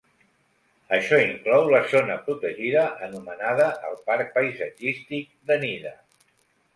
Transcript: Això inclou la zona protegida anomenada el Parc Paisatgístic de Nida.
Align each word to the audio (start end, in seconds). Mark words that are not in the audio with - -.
Això 0.95 1.17
inclou 1.23 1.67
la 1.73 1.81
zona 1.91 2.15
protegida 2.29 2.85
anomenada 3.07 3.67
el 3.91 3.99
Parc 4.07 4.31
Paisatgístic 4.39 5.29
de 5.51 5.59
Nida. 5.65 5.93